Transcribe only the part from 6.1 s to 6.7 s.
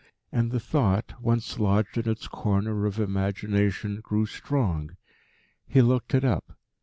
it up.